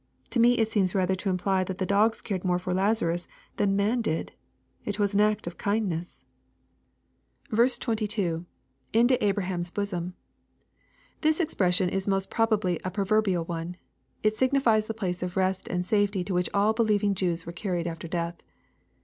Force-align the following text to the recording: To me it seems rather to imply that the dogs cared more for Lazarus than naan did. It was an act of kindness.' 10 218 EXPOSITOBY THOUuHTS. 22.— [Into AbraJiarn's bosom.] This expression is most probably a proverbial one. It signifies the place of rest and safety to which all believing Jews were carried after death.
To 0.31 0.39
me 0.39 0.57
it 0.57 0.67
seems 0.67 0.95
rather 0.95 1.13
to 1.13 1.29
imply 1.29 1.63
that 1.63 1.77
the 1.77 1.85
dogs 1.85 2.21
cared 2.21 2.43
more 2.43 2.57
for 2.57 2.73
Lazarus 2.73 3.27
than 3.57 3.77
naan 3.77 4.01
did. 4.01 4.31
It 4.83 4.97
was 4.97 5.13
an 5.13 5.21
act 5.21 5.45
of 5.45 5.59
kindness.' 5.59 6.25
10 7.55 7.57
218 7.57 7.59
EXPOSITOBY 7.65 7.75
THOUuHTS. 7.75 7.85
22.— 7.85 8.45
[Into 8.99 9.17
AbraJiarn's 9.21 9.69
bosom.] 9.69 10.13
This 11.21 11.39
expression 11.39 11.89
is 11.89 12.07
most 12.07 12.31
probably 12.31 12.79
a 12.83 12.89
proverbial 12.89 13.45
one. 13.45 13.77
It 14.23 14.35
signifies 14.35 14.87
the 14.87 14.95
place 14.95 15.21
of 15.21 15.37
rest 15.37 15.67
and 15.67 15.85
safety 15.85 16.23
to 16.23 16.33
which 16.33 16.49
all 16.51 16.73
believing 16.73 17.13
Jews 17.13 17.45
were 17.45 17.51
carried 17.53 17.85
after 17.85 18.07
death. 18.07 18.37